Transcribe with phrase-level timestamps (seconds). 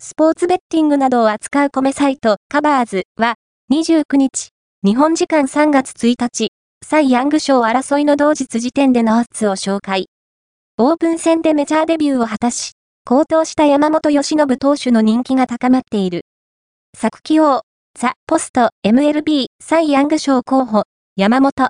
[0.00, 3.34] スポーツベッティングなどを扱う米サイトカバーズは
[3.72, 4.50] 29日、
[4.84, 6.52] 日本時間3月1日、
[6.86, 10.06] サイ・ヤング賞争いの同日時点でのオッズを紹介。
[10.78, 12.74] オープン戦でメジャーデビューを果たし、
[13.04, 16.20] 高騰した山本由信投手の人気が高まっている。
[16.96, 17.62] 作季王、
[17.98, 20.84] ザ・ポスト、MLB、サイ・ヤング賞候補、
[21.16, 21.64] 山本、